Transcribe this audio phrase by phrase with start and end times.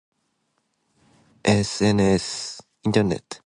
[1.61, 2.61] SNS.
[2.85, 3.37] Internet.